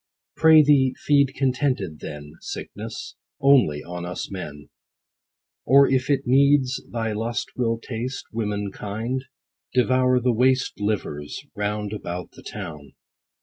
[0.35, 4.71] 'Pray thee, feed contented then, Sickness, only on us men;
[5.63, 9.25] Or if it needs thy lust will taste Woman kind;
[9.75, 12.93] devour the waste Livers, round about the town.